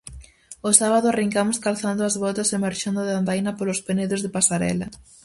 O 0.69 0.69
sábado 0.79 1.05
arrincamos 1.09 1.61
calzando 1.65 2.01
as 2.05 2.15
botas 2.23 2.49
e 2.55 2.57
marchando 2.65 3.01
de 3.05 3.13
andaina 3.19 3.51
polos 3.59 3.83
penedos 3.87 4.21
de 4.21 4.33
Pasarela. 4.35 4.87